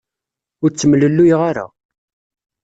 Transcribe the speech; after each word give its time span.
Ur 0.63 0.69
ttemlelluyeɣ 0.71 1.41
ara. 1.49 1.65